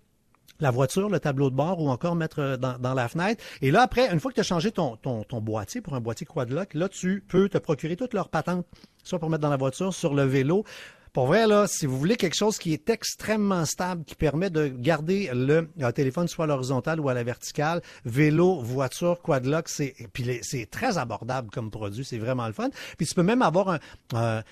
la 0.60 0.70
voiture, 0.70 1.10
le 1.10 1.20
tableau 1.20 1.50
de 1.50 1.54
bord 1.54 1.80
ou 1.80 1.90
encore 1.90 2.14
mettre 2.14 2.38
euh, 2.38 2.56
dans, 2.56 2.78
dans 2.78 2.94
la 2.94 3.08
fenêtre. 3.08 3.44
Et 3.60 3.70
là, 3.70 3.82
après, 3.82 4.10
une 4.10 4.20
fois 4.20 4.30
que 4.30 4.36
tu 4.36 4.40
as 4.40 4.44
changé 4.44 4.72
ton, 4.72 4.96
ton, 4.96 5.22
ton 5.22 5.40
boîtier 5.40 5.82
pour 5.82 5.94
un 5.94 6.00
boîtier 6.00 6.26
quadlock, 6.26 6.72
là, 6.72 6.88
tu 6.88 7.22
peux 7.28 7.48
te 7.48 7.58
procurer 7.58 7.96
toutes 7.96 8.14
leurs 8.14 8.30
patentes, 8.30 8.66
soit 9.02 9.18
pour 9.18 9.28
mettre 9.28 9.42
dans 9.42 9.50
la 9.50 9.58
voiture, 9.58 9.92
sur 9.92 10.14
le 10.14 10.22
vélo. 10.22 10.64
Pour 11.16 11.28
vrai, 11.28 11.46
là, 11.46 11.66
si 11.66 11.86
vous 11.86 11.98
voulez 11.98 12.16
quelque 12.16 12.36
chose 12.36 12.58
qui 12.58 12.74
est 12.74 12.90
extrêmement 12.90 13.64
stable, 13.64 14.04
qui 14.04 14.14
permet 14.14 14.50
de 14.50 14.68
garder 14.68 15.30
le, 15.32 15.66
téléphone 15.92 16.28
soit 16.28 16.44
à 16.44 16.46
l'horizontale 16.46 17.00
ou 17.00 17.08
à 17.08 17.14
la 17.14 17.24
verticale, 17.24 17.80
vélo, 18.04 18.60
voiture, 18.60 19.22
quadlock, 19.22 19.70
c'est 19.70 19.94
puis 20.12 20.40
c'est 20.42 20.70
très 20.70 20.98
abordable 20.98 21.48
comme 21.50 21.70
produit, 21.70 22.04
c'est 22.04 22.18
vraiment 22.18 22.46
le 22.46 22.52
fun. 22.52 22.68
Puis 22.98 23.06
tu 23.06 23.14
peux 23.14 23.22
même 23.22 23.40
avoir 23.40 23.70
un, 23.70 23.78
euh, 24.12 24.42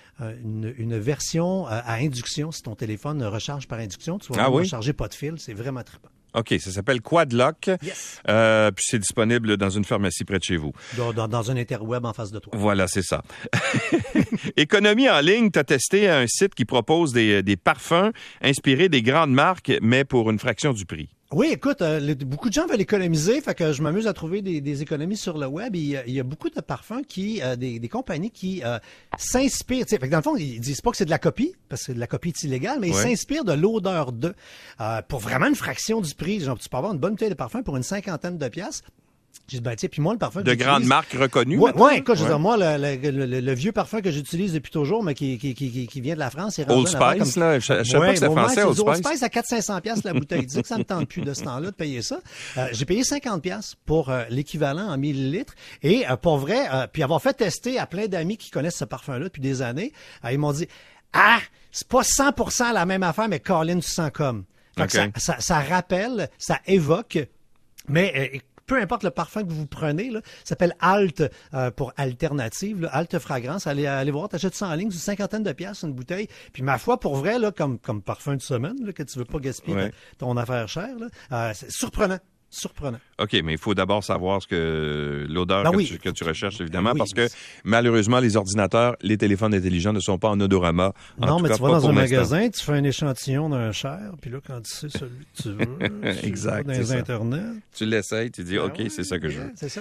une, 0.42 0.74
une 0.78 0.98
version 0.98 1.66
euh, 1.66 1.80
à 1.84 1.96
induction 1.96 2.50
si 2.50 2.62
ton 2.62 2.74
téléphone 2.74 3.22
recharge 3.22 3.68
par 3.68 3.78
induction. 3.78 4.18
Tu 4.18 4.32
vas 4.32 4.44
Ah 4.44 4.50
oui? 4.50 4.62
recharger 4.62 4.94
pas 4.94 5.08
de 5.08 5.14
fil, 5.14 5.34
c'est 5.36 5.52
vraiment 5.52 5.82
très 5.82 5.98
bon. 6.02 6.08
OK, 6.34 6.54
ça 6.58 6.70
s'appelle 6.70 7.00
Quadlock. 7.00 7.70
Yes. 7.82 8.20
Euh, 8.28 8.70
puis 8.70 8.84
c'est 8.88 8.98
disponible 8.98 9.56
dans 9.56 9.70
une 9.70 9.84
pharmacie 9.84 10.24
près 10.24 10.38
de 10.38 10.44
chez 10.44 10.56
vous. 10.56 10.72
Dans, 10.96 11.12
dans, 11.12 11.28
dans 11.28 11.50
un 11.50 11.56
interweb 11.56 12.04
en 12.04 12.12
face 12.12 12.30
de 12.30 12.38
toi. 12.38 12.52
Voilà, 12.56 12.86
c'est 12.88 13.02
ça. 13.02 13.22
Économie 14.56 15.08
en 15.08 15.20
ligne, 15.20 15.50
tu 15.50 15.58
as 15.58 15.64
testé 15.64 16.08
un 16.08 16.26
site 16.26 16.54
qui 16.54 16.64
propose 16.64 17.12
des, 17.12 17.42
des 17.42 17.56
parfums 17.56 18.10
inspirés 18.42 18.88
des 18.88 19.02
grandes 19.02 19.32
marques, 19.32 19.72
mais 19.80 20.04
pour 20.04 20.30
une 20.30 20.38
fraction 20.38 20.72
du 20.72 20.84
prix. 20.86 21.13
Oui, 21.32 21.48
écoute, 21.50 21.82
euh, 21.82 22.14
beaucoup 22.16 22.48
de 22.48 22.54
gens 22.54 22.66
veulent 22.66 22.80
économiser, 22.80 23.40
fait 23.40 23.54
que 23.54 23.72
je 23.72 23.82
m'amuse 23.82 24.06
à 24.06 24.12
trouver 24.12 24.40
des, 24.40 24.60
des 24.60 24.82
économies 24.82 25.16
sur 25.16 25.36
le 25.36 25.46
web. 25.46 25.74
Et 25.74 25.78
il, 25.80 25.86
y 25.86 25.96
a, 25.96 26.06
il 26.06 26.12
y 26.14 26.20
a 26.20 26.22
beaucoup 26.22 26.48
de 26.50 26.60
parfums 26.60 27.02
qui, 27.08 27.42
euh, 27.42 27.56
des, 27.56 27.80
des 27.80 27.88
compagnies 27.88 28.30
qui 28.30 28.62
euh, 28.64 28.78
s'inspirent. 29.18 29.86
Fait 29.88 29.98
que 29.98 30.06
dans 30.06 30.18
le 30.18 30.22
fond, 30.22 30.36
ils 30.36 30.60
disent 30.60 30.80
pas 30.80 30.90
que 30.92 30.96
c'est 30.96 31.06
de 31.06 31.10
la 31.10 31.18
copie, 31.18 31.54
parce 31.68 31.86
que 31.86 31.92
de 31.92 31.98
la 31.98 32.06
copie 32.06 32.28
est 32.28 32.42
illégale, 32.44 32.78
mais 32.80 32.90
Ouais. 32.90 32.96
ils 32.96 33.16
s'inspirent 33.16 33.44
de 33.44 33.52
l'odeur 33.54 34.12
d'eux 34.12 34.34
euh, 34.80 35.02
pour 35.08 35.18
vraiment 35.18 35.46
une 35.46 35.56
fraction 35.56 36.00
du 36.00 36.14
prix. 36.14 36.40
Genre, 36.40 36.58
tu 36.58 36.68
peux 36.68 36.76
avoir 36.76 36.92
une 36.92 37.00
bonne 37.00 37.12
bouteille 37.12 37.30
de 37.30 37.34
parfum 37.34 37.62
pour 37.62 37.76
une 37.76 37.82
cinquantaine 37.82 38.38
de 38.38 38.48
piastres. 38.48 38.90
J'ai 39.46 39.58
dit, 39.58 39.62
ben, 39.62 39.76
puis 39.76 40.00
moi, 40.00 40.14
le 40.14 40.18
parfum 40.18 40.40
De 40.42 40.54
grandes 40.54 40.84
marques 40.84 41.12
reconnues. 41.12 41.58
Ouais, 41.58 41.70
maintenant? 41.70 41.84
ouais, 41.86 41.98
écoute, 41.98 42.14
je 42.14 42.20
veux 42.20 42.24
Ouais. 42.26 42.30
dire, 42.30 42.38
moi, 42.38 42.56
le, 42.56 43.10
le- 43.10 43.26
le- 43.26 43.40
le 43.40 43.52
vieux 43.54 43.72
parfum 43.72 44.00
que 44.00 44.10
j'utilise 44.10 44.54
depuis 44.54 44.70
toujours, 44.70 45.02
mais 45.02 45.14
qui, 45.14 45.36
qui, 45.38 45.54
qui, 45.54 45.86
qui- 45.86 46.00
vient 46.00 46.14
de 46.14 46.18
la 46.18 46.30
France, 46.30 46.54
c'est 46.56 46.70
Old 46.70 46.88
Spice, 46.88 47.36
là, 47.36 47.58
je, 47.58 47.82
je 47.84 47.90
savais 47.90 48.06
pas 48.06 48.08
que 48.12 48.14
c'était 48.14 48.28
ouais, 48.28 48.34
français, 48.42 48.62
Old 48.62 48.74
du 48.76 48.80
Old 48.82 48.96
Spice. 49.04 49.06
Spice 49.18 49.22
à 49.22 49.28
400-500 49.28 49.80
piastres 49.82 50.06
la 50.06 50.12
bouteille. 50.14 50.46
Dis 50.46 50.62
que 50.62 50.66
ça 50.68 50.78
me 50.78 50.84
tente 50.84 51.08
plus 51.08 51.20
de 51.22 51.34
ce 51.34 51.42
temps-là 51.44 51.70
de 51.70 51.74
payer 51.76 52.00
ça. 52.00 52.20
Euh, 52.56 52.68
j'ai 52.72 52.84
payé 52.86 53.04
50 53.04 53.42
piastres 53.42 53.76
pour 53.84 54.08
euh, 54.08 54.24
l'équivalent 54.30 54.88
en 54.88 54.96
millilitres. 54.96 55.54
Et 55.82 56.08
euh, 56.08 56.16
pour 56.16 56.38
vrai, 56.38 56.66
euh, 56.72 56.86
puis 56.90 57.02
avoir 57.02 57.20
fait 57.20 57.34
tester 57.34 57.78
à 57.78 57.86
plein 57.86 58.06
d'amis 58.06 58.38
qui 58.38 58.50
connaissent 58.50 58.76
ce 58.78 58.84
parfum-là 58.86 59.24
depuis 59.24 59.42
des 59.42 59.60
années, 59.60 59.92
euh, 60.24 60.32
ils 60.32 60.38
m'ont 60.38 60.52
dit, 60.52 60.66
ah, 61.12 61.38
c'est 61.70 61.86
pas 61.88 62.02
100% 62.02 62.72
la 62.72 62.86
même 62.86 63.02
affaire, 63.02 63.28
mais 63.28 63.40
Colin, 63.40 63.78
tu 63.80 63.90
sens 63.90 64.10
comme. 64.12 64.44
Fait 64.78 64.86
que 64.86 64.98
OK. 65.06 65.12
ça, 65.16 65.34
ça, 65.34 65.40
ça 65.40 65.60
rappelle, 65.60 66.28
ça 66.38 66.60
évoque, 66.66 67.18
mais 67.88 68.12
euh, 68.34 68.38
peu 68.66 68.80
importe 68.80 69.02
le 69.02 69.10
parfum 69.10 69.42
que 69.44 69.52
vous 69.52 69.66
prenez, 69.66 70.10
là, 70.10 70.20
ça 70.24 70.50
s'appelle 70.50 70.74
Alt 70.80 71.22
euh, 71.54 71.70
pour 71.70 71.92
alternative, 71.96 72.82
là, 72.82 72.88
Alt 72.92 73.18
fragrance. 73.18 73.66
Allez, 73.66 73.86
allez 73.86 74.10
voir, 74.10 74.28
t'achètes 74.28 74.54
ça 74.54 74.68
en 74.68 74.74
ligne, 74.74 74.90
c'est 74.90 74.96
une 74.96 75.00
cinquantaine 75.00 75.42
de 75.42 75.52
piastres 75.52 75.84
une 75.84 75.92
bouteille. 75.92 76.28
Puis 76.52 76.62
ma 76.62 76.78
foi, 76.78 76.98
pour 76.98 77.16
vrai, 77.16 77.38
là, 77.38 77.52
comme, 77.52 77.78
comme 77.78 78.02
parfum 78.02 78.36
de 78.36 78.42
semaine, 78.42 78.76
là, 78.84 78.92
que 78.92 79.02
tu 79.02 79.18
veux 79.18 79.24
pas 79.24 79.38
gaspiller 79.38 79.74
Ouais. 79.76 79.92
ton, 80.18 80.36
affaire 80.36 80.68
chère, 80.68 80.96
là, 80.98 81.06
euh, 81.32 81.52
c'est 81.54 81.70
surprenant. 81.70 82.18
Surprenant. 82.56 82.98
OK, 83.18 83.32
mais 83.44 83.52
il 83.52 83.58
faut 83.58 83.74
d'abord 83.74 84.02
savoir 84.04 84.40
ce 84.42 84.46
que 84.46 85.26
l'odeur 85.28 85.64
Ben 85.64 85.70
que, 85.72 85.76
oui. 85.76 85.86
tu, 85.86 85.98
que 85.98 86.08
tu 86.10 86.22
recherches, 86.24 86.60
évidemment, 86.60 86.90
Ben 86.90 86.94
oui. 86.94 86.98
parce 86.98 87.12
que 87.14 87.26
malheureusement, 87.64 88.20
les 88.20 88.36
ordinateurs, 88.36 88.96
les 89.02 89.16
téléphones 89.16 89.54
intelligents 89.54 89.92
ne 89.92 90.00
sont 90.00 90.18
pas 90.18 90.28
en 90.28 90.40
odorama. 90.40 90.92
En 91.20 91.26
non, 91.26 91.40
mais 91.40 91.48
cas, 91.48 91.56
tu 91.56 91.62
vas 91.62 91.68
dans 91.70 91.88
un 91.88 91.92
magasin, 91.92 92.48
tu 92.50 92.62
fais 92.62 92.72
un 92.72 92.84
échantillon 92.84 93.48
d'un 93.48 93.72
cher, 93.72 93.98
puis 94.20 94.30
là, 94.30 94.38
quand 94.46 94.60
tu 94.62 94.70
sais 94.70 94.88
celui 94.88 95.24
que 95.36 95.42
tu 95.42 95.48
veux, 95.50 96.12
tu 96.20 96.26
Exact, 96.26 96.66
vas 96.66 96.74
c'est 96.74 96.92
dans 96.94 96.98
internets. 97.00 97.42
Tu 97.76 97.84
l'essayes, 97.86 98.30
tu 98.30 98.44
dis, 98.44 98.56
Ben 98.56 98.64
OK, 98.66 98.82
c'est 98.88 99.04
ça 99.04 99.18
que 99.18 99.28
je 99.28 99.38
veux. 99.40 99.52
C'est 99.56 99.68
ça. 99.68 99.80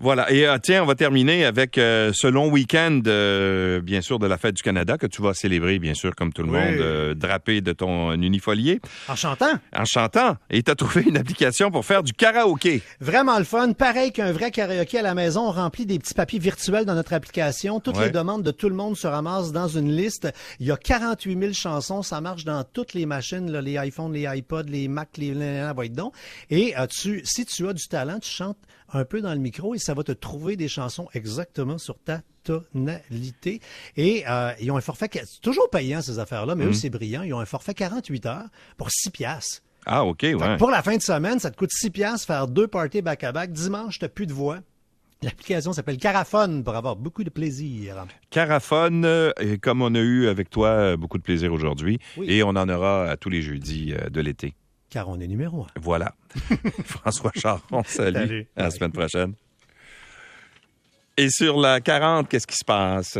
Voilà. 0.00 0.30
Et 0.32 0.46
euh, 0.46 0.58
tiens, 0.62 0.82
on 0.82 0.86
va 0.86 0.94
terminer 0.94 1.44
avec 1.44 1.78
euh, 1.78 2.12
ce 2.14 2.26
long 2.26 2.50
week-end, 2.50 3.00
euh, 3.06 3.80
bien 3.80 4.00
sûr, 4.02 4.18
de 4.18 4.26
la 4.26 4.36
fête 4.38 4.54
du 4.56 4.62
Canada 4.62 4.98
que 4.98 5.06
tu 5.06 5.22
vas 5.22 5.32
célébrer, 5.34 5.78
bien 5.78 5.94
sûr, 5.94 6.14
comme 6.14 6.32
tout 6.32 6.42
le 6.42 6.48
monde, 6.50 7.14
drapé 7.14 7.60
de 7.60 7.72
ton 7.72 8.12
unifolié, 8.12 8.80
En 9.08 9.16
chantant. 9.16 9.54
en 9.74 9.84
chantant. 9.84 10.36
Et 10.50 10.62
tu 10.62 10.70
as 10.70 10.74
trouvé 10.74 11.02
une 11.06 11.16
application 11.16 11.70
pour 11.70 11.84
faire 11.84 12.01
du 12.02 12.12
karaoké. 12.12 12.82
Vraiment 13.00 13.38
le 13.38 13.44
fun. 13.44 13.72
Pareil 13.72 14.12
qu'un 14.12 14.32
vrai 14.32 14.50
karaoké 14.50 14.98
à 14.98 15.02
la 15.02 15.14
maison, 15.14 15.48
on 15.48 15.52
remplit 15.52 15.86
des 15.86 15.98
petits 15.98 16.14
papiers 16.14 16.38
virtuels 16.38 16.84
dans 16.84 16.94
notre 16.94 17.12
application. 17.12 17.80
Toutes 17.80 17.96
Ouais. 17.96 18.06
les 18.06 18.10
demandes 18.10 18.42
de 18.42 18.50
tout 18.50 18.68
le 18.68 18.74
monde 18.74 18.96
se 18.96 19.06
ramassent 19.06 19.52
dans 19.52 19.68
une 19.68 19.90
liste. 19.94 20.28
Il 20.60 20.66
y 20.66 20.70
a 20.72 20.76
48 20.76 21.38
000 21.38 21.52
chansons. 21.52 22.02
Ça 22.02 22.20
marche 22.20 22.44
dans 22.44 22.64
toutes 22.64 22.92
les 22.94 23.06
machines, 23.06 23.50
là, 23.50 23.60
les 23.60 23.74
iPhones, 23.86 24.12
les 24.12 24.22
iPods, 24.38 24.62
les 24.68 24.88
Mac, 24.88 25.16
les... 25.16 25.32
Et 26.50 26.76
euh, 26.78 26.86
tu, 26.86 27.22
si 27.24 27.44
tu 27.46 27.68
as 27.68 27.72
du 27.72 27.86
talent, 27.88 28.18
tu 28.18 28.30
chantes 28.30 28.58
un 28.92 29.04
peu 29.04 29.20
dans 29.20 29.32
le 29.32 29.38
micro 29.40 29.74
et 29.74 29.78
ça 29.78 29.94
va 29.94 30.02
te 30.02 30.12
trouver 30.12 30.56
des 30.56 30.68
chansons 30.68 31.08
exactement 31.14 31.78
sur 31.78 31.98
ta 31.98 32.20
tonalité. 32.44 33.60
Et 33.96 34.24
euh, 34.28 34.52
ils 34.60 34.70
ont 34.70 34.76
un 34.76 34.80
forfait... 34.80 35.08
C'est 35.12 35.40
toujours 35.40 35.70
payant, 35.70 36.02
ces 36.02 36.18
affaires-là, 36.18 36.54
mais 36.54 36.64
eux, 36.66 36.72
c'est 36.72 36.90
brillant. 36.90 37.22
Ils 37.22 37.32
ont 37.34 37.40
un 37.40 37.46
forfait 37.46 37.74
48 37.74 38.26
heures 38.26 38.46
pour 38.76 38.90
6 38.90 39.10
piastres. 39.10 39.62
Ah, 39.86 40.04
OK, 40.04 40.22
ouais. 40.22 40.56
Pour 40.58 40.70
la 40.70 40.82
fin 40.82 40.96
de 40.96 41.02
semaine, 41.02 41.38
ça 41.38 41.50
te 41.50 41.56
coûte 41.56 41.70
6 41.72 41.90
piastres 41.90 42.26
faire 42.26 42.46
deux 42.46 42.68
parties 42.68 43.02
back-à-back. 43.02 43.50
Dimanche, 43.52 43.98
t'as 43.98 44.08
plus 44.08 44.26
de 44.26 44.32
voix. 44.32 44.58
L'application 45.22 45.72
s'appelle 45.72 45.98
Caraphone 45.98 46.64
pour 46.64 46.74
avoir 46.74 46.96
beaucoup 46.96 47.22
de 47.22 47.30
plaisir. 47.30 48.06
Caraphone, 48.30 49.04
euh, 49.04 49.30
et 49.40 49.58
comme 49.58 49.80
on 49.82 49.94
a 49.94 50.00
eu 50.00 50.26
avec 50.26 50.50
toi 50.50 50.68
euh, 50.68 50.96
beaucoup 50.96 51.16
de 51.18 51.22
plaisir 51.22 51.52
aujourd'hui, 51.52 52.00
Oui. 52.16 52.26
et 52.28 52.42
on 52.42 52.48
en 52.50 52.68
aura 52.68 53.04
à 53.08 53.16
tous 53.16 53.28
les 53.30 53.40
jeudis 53.42 53.94
euh, 53.94 54.08
de 54.08 54.20
l'été. 54.20 54.54
Car 54.90 55.08
on 55.08 55.20
est 55.20 55.28
numéro 55.28 55.62
un. 55.62 55.66
Voilà. 55.80 56.14
François 56.84 57.30
Charon, 57.36 57.82
salut. 57.86 58.18
Salut. 58.18 58.46
À 58.56 58.62
la 58.64 58.70
semaine 58.72 58.92
prochaine. 58.92 59.34
Et 61.16 61.28
sur 61.30 61.58
la 61.60 61.80
40, 61.80 62.28
qu'est-ce 62.28 62.46
qui 62.46 62.56
se 62.56 62.64
passe? 62.64 63.18